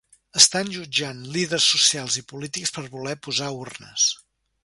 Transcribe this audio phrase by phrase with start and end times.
[0.39, 4.09] Estan jutjant líders socials i polítics per voler posar urnes.